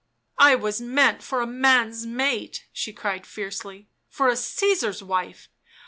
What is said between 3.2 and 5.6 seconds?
fiercely, for a Csesar's wife.